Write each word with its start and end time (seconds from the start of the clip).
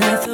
life 0.00 0.31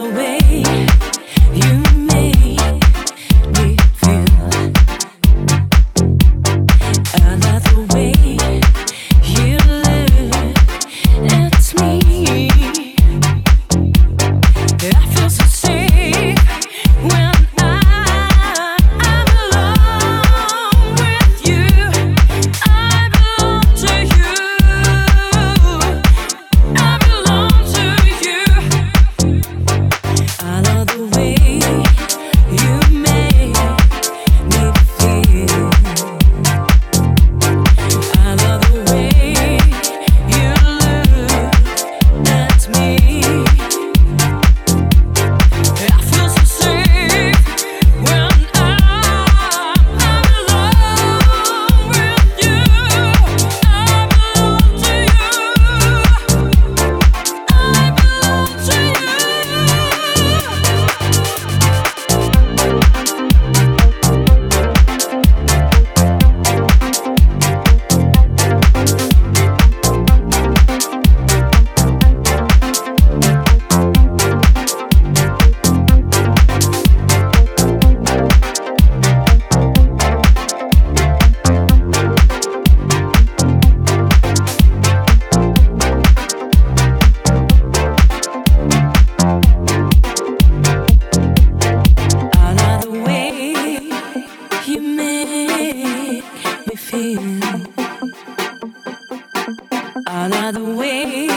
by 100.49 100.53
the 100.53 100.65
way 100.65 101.29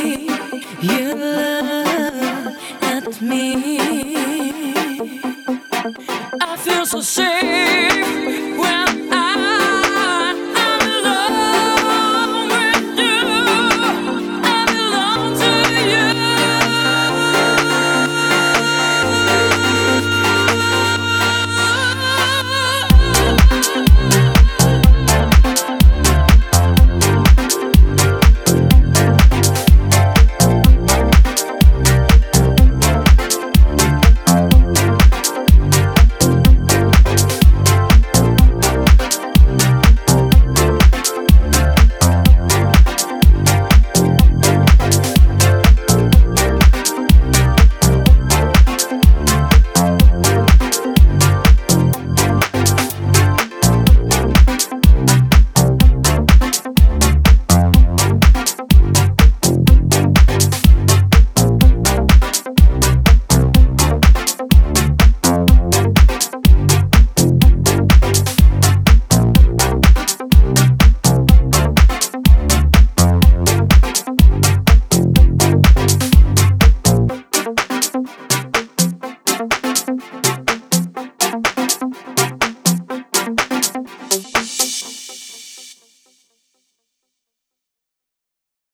you 0.80 1.14
look 1.16 2.56
at 2.82 3.22
me. 3.22 3.78
I 6.40 6.56
feel 6.58 6.86
so 6.86 7.02
sick. 7.02 7.31